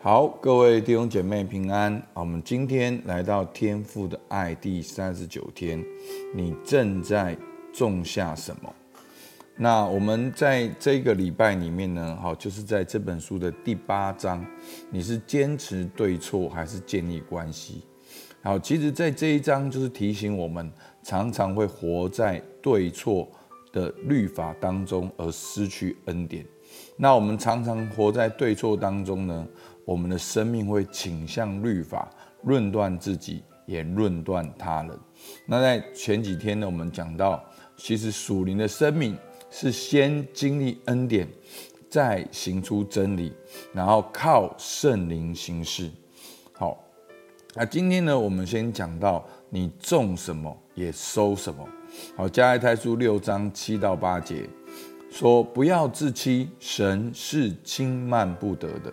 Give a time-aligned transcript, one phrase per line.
[0.00, 2.00] 好，各位弟兄姐妹平安。
[2.14, 5.84] 我们今天来到天父的爱第三十九天，
[6.32, 7.36] 你正在
[7.72, 8.72] 种下什么？
[9.56, 14.46] 那我们在这个礼拜里面呢，好，就是在这本书的第八章，
[14.88, 17.82] 你是坚持对错还是建立关系？
[18.40, 20.72] 好，其实，在这一章就是提醒我们，
[21.02, 23.28] 常常会活在对错
[23.72, 26.46] 的律法当中而失去恩典。
[26.96, 29.46] 那我们常常活在对错当中呢，
[29.88, 32.10] 我们的生命会倾向律法，
[32.42, 34.90] 论断自己，也论断他人。
[35.46, 37.42] 那在前几天呢，我们讲到，
[37.74, 39.16] 其实属灵的生命
[39.50, 41.26] 是先经历恩典，
[41.88, 43.32] 再行出真理，
[43.72, 45.90] 然后靠圣灵行事。
[46.52, 46.84] 好，
[47.54, 51.66] 那今天呢，我们先讲到，你种什么也收什么。
[52.14, 54.46] 好，加拉太书六章七到八节
[55.10, 58.92] 说：不要自欺，神是轻慢不得的。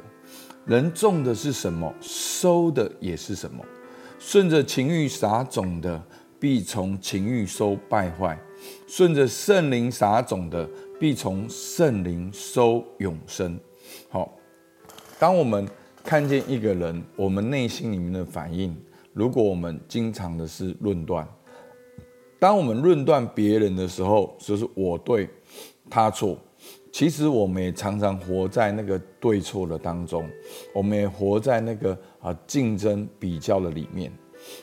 [0.65, 3.63] 人种的是什么，收的也是什么。
[4.17, 6.01] 顺着情欲撒种的，
[6.39, 8.35] 必从情欲收败坏；
[8.87, 10.67] 顺着圣灵撒种的，
[10.99, 13.59] 必从圣灵收永生。
[14.09, 14.35] 好，
[15.19, 15.67] 当我们
[16.03, 18.75] 看见一个人，我们内心里面的反应，
[19.13, 21.27] 如果我们经常的是论断，
[22.39, 25.29] 当我们论断别人的时候，就是我对，
[25.91, 26.39] 他错。
[26.95, 30.25] 其实我们也常常活在那个对错的当中，
[30.73, 34.09] 我们也活在那个啊竞争比较的里面。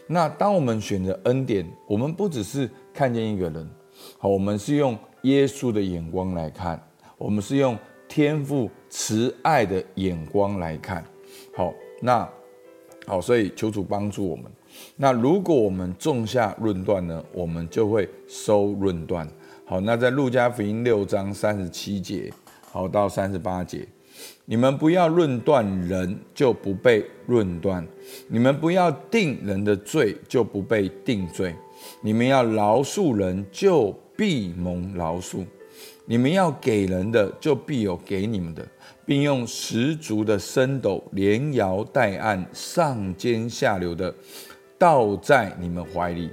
[0.06, 3.70] 那当我们选择恩典，我们不只是看见一个人，
[4.16, 6.83] 好，我们是用耶稣的眼光来看，
[7.19, 7.77] 我们是用
[8.08, 11.05] 天父慈爱的眼光来看。
[11.55, 12.27] 好，那
[13.06, 14.50] 好，所以求主帮助我们。
[14.96, 19.28] 那如果我们种下论断呢，我们就会收论断。
[19.64, 22.30] 好，那在路加福音六章三十七节，
[22.70, 23.86] 好到三十八节，
[24.44, 27.83] 你们不要论断人，就不被论断；
[28.28, 31.55] 你们不要定人的罪，就不被定罪；
[32.02, 35.46] 你们要饶恕人，就必蒙饶恕；
[36.06, 38.67] 你们要给人的，就必有给你们的，
[39.06, 44.12] 并用十足的升斗，连摇带按，上尖下流的
[44.77, 46.29] 倒在你们怀里。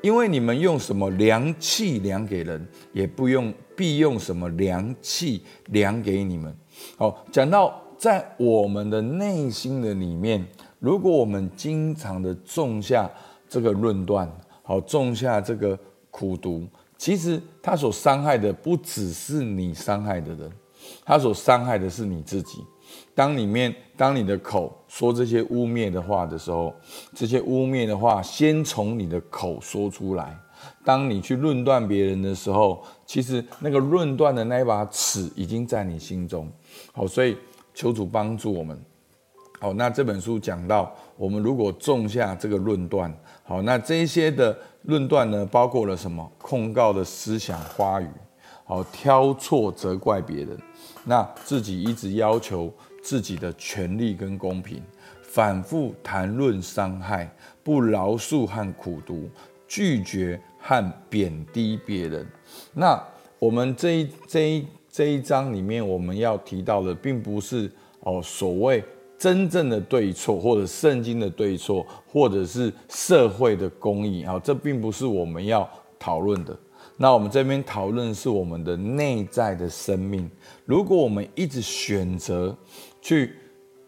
[0.00, 6.54] 因为你们用什么量器量给人，也不用必用什么量器量给你们。
[6.96, 10.46] 好，讲到在我们的内心的里面，
[10.78, 13.10] 如果我们经常的种下
[13.48, 14.30] 这个论断，
[14.62, 15.76] 好，种下这个
[16.10, 16.66] 苦毒，
[16.96, 20.52] 其实他所伤害的不只是你伤害的人，
[21.04, 22.64] 他所伤害的是你自己。
[23.14, 26.74] 当里面，当你的口说这些污蔑的话的时候，
[27.14, 30.38] 这些污蔑的话先从你的口说出来。
[30.84, 36.50] 当你去论断别人的时候，其实那个论断的那一把尺已经在你心中。
[36.92, 37.36] 好，所以
[37.74, 38.76] 求主帮助我们。
[39.60, 43.12] 好，那这本书讲到，我们如果种下这个论断，
[43.44, 46.28] 好，那这些的论断呢，包括了什么？
[46.38, 48.08] 控告的思想、话语，
[48.64, 50.58] 好，挑错、责怪别人，
[51.04, 52.72] 那自己一直要求。
[53.02, 54.82] 自己的权利跟公平，
[55.22, 57.30] 反复谈论伤害，
[57.62, 59.28] 不饶恕和苦读，
[59.66, 62.26] 拒绝和贬低别人。
[62.74, 63.02] 那
[63.38, 67.70] 我们这一这一这一章里面，我们要提到的，并不是
[68.00, 68.82] 哦所谓
[69.16, 76.56] 真正的对错，或者圣经的对错，或者是社会的公义啊，这并不是我们要讨论的。
[77.00, 80.28] 那我们这边讨论是我们的内在的生命。
[80.64, 82.54] 如果我们一直选择
[83.00, 83.32] 去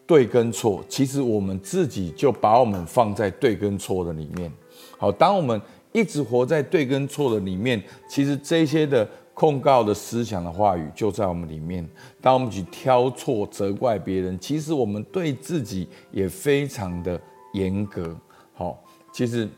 [0.07, 4.49] 对跟错，其实我们自己就把我们放在对跟错的里面。
[4.97, 5.61] 好，当我们
[5.91, 11.85] 一直活在对跟错的里面，其实这些的控告的思想的话语就在我们里面。
[12.21, 17.19] 当我们去挑错、责怪别人，其实我们对自己也非常的
[17.55, 18.15] 严格。
[18.53, 19.49] 好，其实，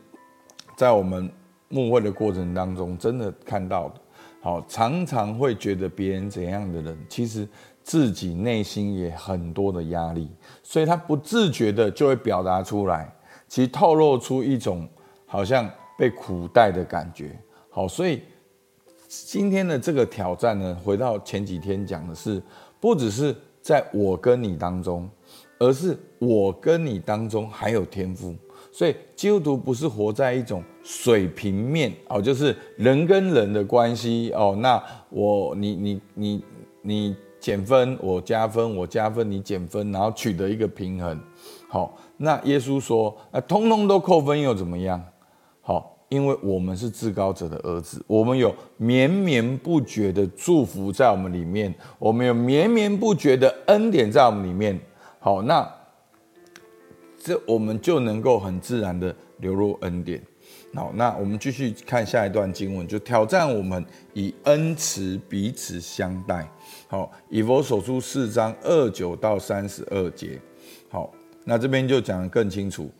[0.76, 1.30] 在我们。
[1.74, 3.96] 牧会的过程当中，真的看到的，
[4.42, 7.48] 好，常常会觉得别人怎样的人，其实
[7.82, 10.30] 自己内心也很多的压力，
[10.62, 13.12] 所以他不自觉的就会表达出来，
[13.48, 14.88] 其实透露出一种
[15.26, 17.36] 好像被苦待的感觉。
[17.72, 18.22] 好，所以
[19.08, 22.40] 今天的这个挑战呢，回到前几天讲的是，
[22.80, 25.10] 不只是在我跟你当中，
[25.58, 28.36] 而是我跟你当中还有天赋。
[28.74, 34.58] 所以基督徒不是活在一种水平面哦，就是人跟人的关系哦。
[34.60, 36.44] 那我你你你
[36.82, 41.20] 你减分，我加分，我加分，你减分，然后取得一个平衡。
[41.70, 45.00] 好，那耶稣说，啊，通通都扣分又怎么样？
[45.62, 54.80] 好，因为我们是至高者的儿子，我们有绵绵不绝的祝福在我们里面，我们有绵绵不绝的恩典在我们里面。
[55.20, 55.70] 好，那
[57.24, 60.22] 这我们就能够很自然的流入恩典。
[60.74, 66.46] 好，那我们继续看下一段经文，就挑战我们以恩慈彼此相待。
[66.88, 70.38] 好，以弗所书四章二九到三十二节。
[70.90, 71.14] 好，
[71.46, 72.92] 那这边就讲得更清楚，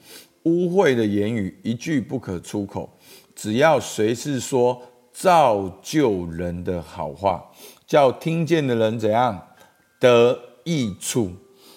[0.44, 2.90] 污秽的言语一句不可出口，
[3.36, 4.82] 只要谁是说
[5.12, 7.44] 造就人的好话，
[7.86, 9.48] 叫听见的人怎样
[10.00, 11.32] 得益处。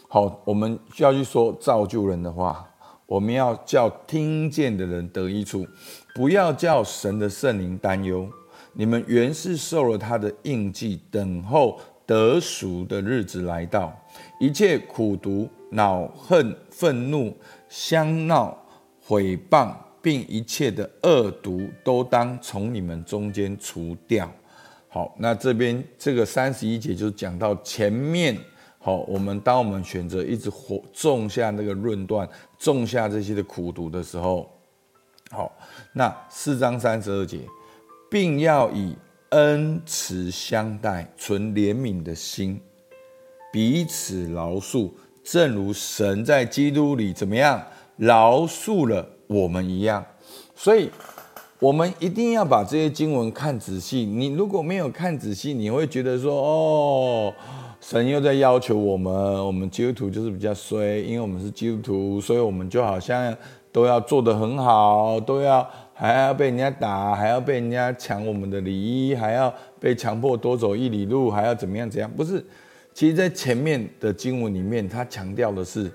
[0.09, 2.67] 好，我们需要去说造就人的话。
[3.07, 5.65] 我们要叫听见的人得益处，
[6.13, 8.29] 不要叫神的圣灵担忧。
[8.73, 13.97] 你们原是受了他的印记，等候得赎的日子来到。
[14.41, 17.33] 一切苦毒、恼恨、愤怒、
[17.69, 18.57] 相闹、
[19.01, 19.73] 毁谤，
[20.03, 24.29] 并一切的恶毒，都当从你们中间除掉。
[24.89, 28.37] 好，那这边这个三十一节就讲到前面。
[28.87, 34.49] 好，我们当我们选择一直活种下那个论断，种下这些的苦毒的时候，
[35.33, 35.51] 好，
[35.93, 37.41] 那四章三十二节，
[38.09, 38.97] 并要以
[39.31, 42.61] 恩慈相待，存怜悯的心，
[43.53, 44.93] 彼此饶恕，
[45.25, 47.61] 正如神在基督里怎么样
[47.97, 50.07] 饶恕了我们一样。
[50.55, 50.89] 所以，
[51.59, 54.05] 我们一定要把这些经文看仔细。
[54.05, 57.35] 你如果没有看仔细，你会觉得说，哦。
[57.79, 59.13] 神又在要求我们，
[59.47, 63.37] 我们基督徒就是比较衰，因为我们是基督徒，所以我们就好像
[63.71, 65.65] 都要做得很好，都要
[65.95, 72.11] 还要被人家打，还要被人家抢我们的礼仪，还要被强迫多走一里路，还要怎么样怎样？
[72.11, 72.45] 不是，
[72.93, 75.93] 其实，在前面的经文里面，他强调的是，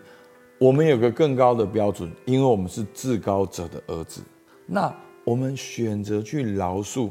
[0.59, 4.21] 我们有个更高的标准，因为我们是至高者的儿子。
[4.65, 4.93] 那
[5.31, 7.09] 我们选择去饶恕，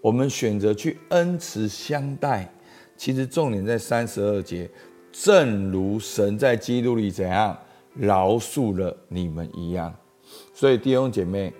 [0.00, 2.52] 我们选择去恩慈相待。
[2.96, 4.68] 其实重点在三十二节，
[5.12, 7.56] 正如神在基督里怎样
[7.94, 9.94] 饶恕了你们一样。
[10.52, 11.52] 所以弟兄姐妹，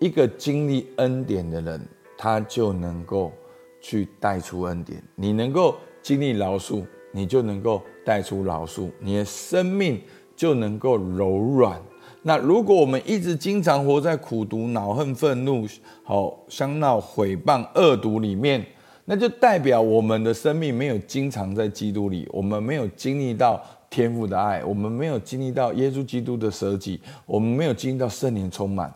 [0.00, 3.30] 一个经历恩典的人，他就能够
[3.78, 5.04] 去带出恩典。
[5.14, 6.82] 你能够经历饶恕，
[7.12, 10.00] 你就能够带出饶恕，你的生命
[10.34, 11.78] 就能够柔软。
[12.22, 15.66] 那如果我们一直经常活在苦毒、恼恨、愤怒、
[16.04, 18.64] 好相闹、毁谤、恶毒里面。
[19.04, 23.60] 那就代表我们的生命没有经常在基督里，我们没有经历到
[23.90, 28.94] 天父的爱，我们没有经历到耶稣基督的舍己，我们没有经历到圣灵充满，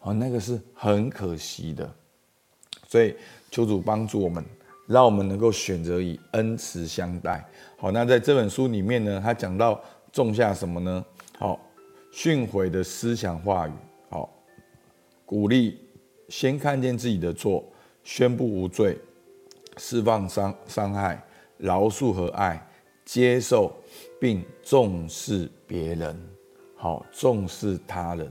[0.00, 1.90] 哦，那个是很可惜的。
[2.86, 3.12] 所以
[3.50, 4.42] 求主帮助我们，
[4.86, 7.44] 让我们能够选择以恩慈相待。
[7.76, 9.78] 好，那在这本书里面呢，他讲到
[10.12, 11.04] 种下什么呢？
[11.36, 11.58] 好，
[12.20, 13.72] 训诲的思想话语，
[14.10, 14.28] 好，
[15.24, 15.78] 鼓励
[16.28, 17.64] 先看见自己的错，
[18.02, 18.98] 宣布无罪。
[19.76, 21.24] 释放伤伤害，
[21.58, 22.60] 饶恕和爱，
[23.04, 23.72] 接受
[24.20, 26.20] 并重视别人，
[26.74, 28.28] 好，重视他人，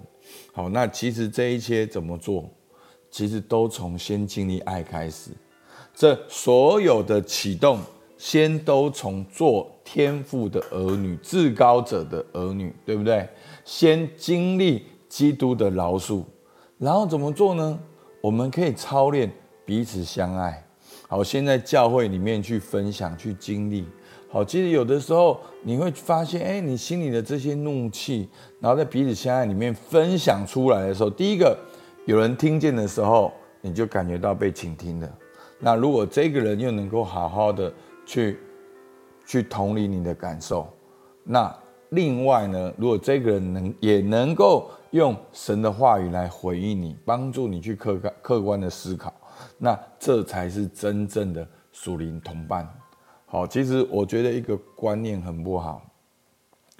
[0.51, 0.68] 好。
[0.68, 2.44] 那其实这一切怎么做？
[3.10, 5.31] 其实都从先经历爱开始。
[5.95, 7.80] 这所有的启动，
[8.18, 13.28] 先都从做天父的儿女、至高者的儿女，对不对？
[13.64, 16.24] 先经历基督的饶恕，
[16.78, 17.80] 然后怎么做呢？
[18.22, 19.31] 我们可以操练
[19.66, 20.64] 彼此相爱。
[21.08, 23.86] 好，先在教会里面去分享、去经历。
[24.30, 28.28] 好，其实有的时候你会发现，哎，你心里的这些怒气，
[28.60, 31.57] 然后在彼此相爱里面分享出来的时候，第一个
[32.06, 33.31] 有人听见的时候，
[33.62, 35.09] 你就感觉到被倾听了。
[35.59, 37.71] 那如果这个人又能够好好的
[38.07, 38.40] 去
[39.26, 40.66] 去同理你的感受，
[41.26, 41.54] 那
[41.90, 49.14] 另外呢，如果这个人能也能够用神的话语来回应你，帮助你去客观客观的思考。
[49.57, 52.68] 那这才是真正的属灵同伴。
[53.26, 55.81] 好，其实我觉得一个观念很不好。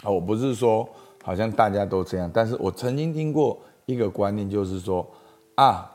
[0.05, 0.88] 我不是说
[1.24, 5.05] 好像大家都这样，但是我曾经听过一个观念，就是说
[5.55, 5.91] 啊，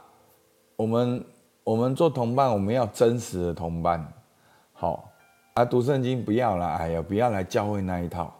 [0.76, 1.24] 我们
[1.64, 4.06] 我们做同伴，我们要真实的同伴。
[4.72, 5.11] 好
[5.54, 8.32] 啊，读圣经不要了，哎呀，不要来教会那一套。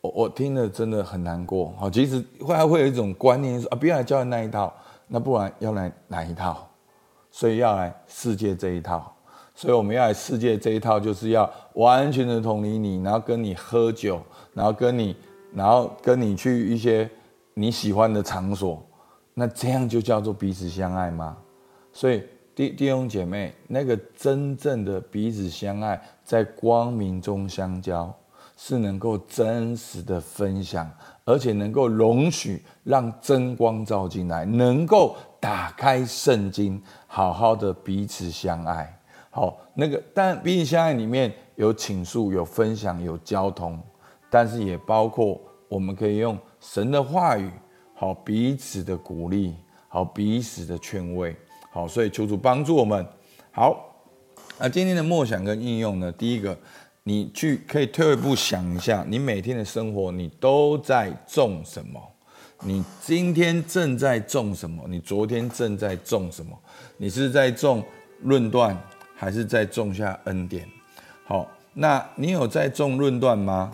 [0.00, 1.72] 我我听了真的很难过。
[1.78, 4.72] 好，其实后来会有一种观念说啊，不要来教会那一套，
[5.06, 6.66] 那不然要来哪一套？
[7.30, 9.12] 所以要来世界这一套，
[9.54, 14.20] 所以我们要来世界这一套，就是要完全的同理你，然后跟你喝酒，
[14.54, 15.14] 然后跟你，
[15.54, 17.08] 然后跟你去一些
[17.54, 18.82] 你喜欢的场所，
[19.34, 21.36] 那这样就叫做彼此相爱吗？
[21.92, 22.24] 所以
[22.58, 28.12] 弟弟兄姐妹，那个真正的彼此相爱，在光明中相交，
[28.56, 30.90] 是能够真实的分享，
[31.24, 35.14] 而且能够容许让真光照进来，能够。
[35.40, 38.92] 打开圣经，好好的彼此相爱。
[39.30, 43.80] 好，那个，但彼此相爱里面有倾诉、有分享、有交通，
[44.28, 47.48] 但是也包括我们可以用神的话语，
[47.94, 49.54] 好彼此的鼓励，
[49.86, 51.36] 好彼此的劝慰，
[51.70, 53.06] 好，所以求主帮助我们。
[53.50, 53.94] 好，
[54.58, 56.10] 那今天的默想跟应用呢？
[56.12, 56.56] 第一个，
[57.02, 62.00] 你去可以退一步想一下，你每天的生活你都在种什么？
[62.64, 64.82] 你今天正在种什么？
[64.88, 66.58] 你昨天正在种什么？
[66.96, 67.84] 你是在种
[68.22, 68.76] 论断，
[69.14, 70.66] 还是在种下恩典？
[71.24, 73.72] 好，那你有在种论断吗？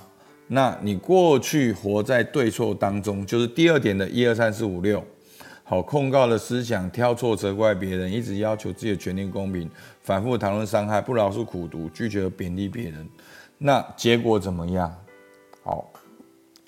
[0.48, 5.02] 那你过去活在对错当中，就是第二点的一二三四五六，
[5.66, 9.68] 好，控告的思想，挑错责怪别人，一直要求自己的权利公平，
[10.02, 13.08] 反复谈论伤害，不饶恕苦读，拒绝贬低别人，
[13.56, 14.94] 那结果怎么样？
[15.62, 15.90] 好，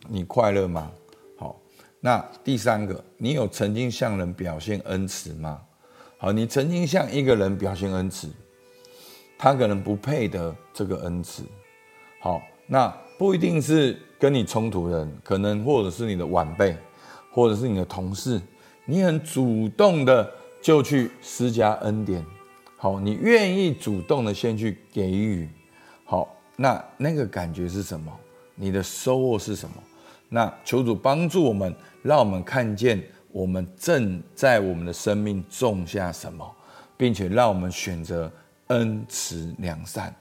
[0.09, 0.91] 你快乐吗？
[1.37, 1.61] 好，
[2.01, 5.61] 那第三个，你有曾经向人表现恩慈吗？
[6.19, 8.29] 好，你曾经向一个人表现恩慈，
[9.37, 11.43] 他可能不配得这个恩慈。
[12.21, 12.93] 好，那。
[13.19, 16.77] 不一定是跟你冲突的人，可能或者是你的晚辈，
[17.33, 18.39] 或者是你的同事，
[18.87, 22.25] 你很主动的就去施加恩典，
[22.77, 25.49] 好，你愿意主动的先去给予，
[26.05, 28.11] 好，那那个感觉是什么？
[28.55, 29.75] 你的收获是什么？
[30.29, 33.03] 那求主帮助我们，让我们看见
[33.33, 36.49] 我们正在我们的生命种下什么，
[36.97, 38.31] 并且让我们选择
[38.69, 40.15] 恩慈良善，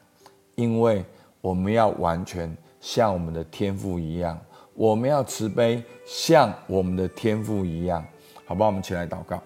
[0.55, 1.05] 因为
[1.39, 2.55] 我们要完全。
[2.81, 4.39] 像我们的天父一样，
[4.75, 8.05] 我们要慈悲，像我们的天父一样，
[8.45, 8.69] 好不好？
[8.69, 9.41] 我们起来祷告。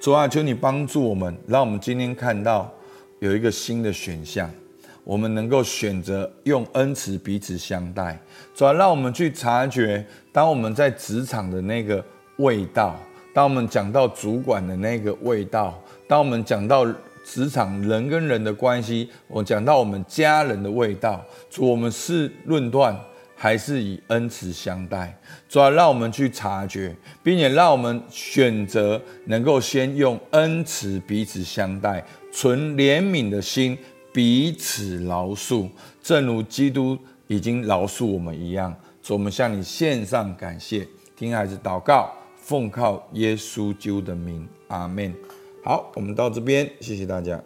[0.00, 2.72] 主啊，求你帮助我们，让我们今天看到
[3.18, 4.50] 有一个新的选项，
[5.02, 8.18] 我们能够选择用恩慈彼此相待。
[8.54, 12.04] 主啊，让我们去察觉，当我们在职场的那个
[12.36, 12.96] 味道，
[13.34, 16.86] 当我们讲到主管的那个味道，当我们讲到。
[17.26, 21.24] 职场人跟人的关系，我讲到我们家人的味道，
[21.56, 22.94] 我们是论断
[23.44, 25.14] 还是以恩慈相待？
[25.50, 33.76] 主要让我们去察觉，并且让我们选择能够先用恩慈彼此相待，存怜悯的心
[34.14, 35.68] 彼此饶恕，
[36.02, 38.74] 正如基督已经饶恕我们一样。
[39.02, 45.14] 主，我们向你献上感谢，听孩子祷告，奉靠耶稣基督的名，阿门。
[45.62, 47.38] 好，我们到这边，谢谢大家。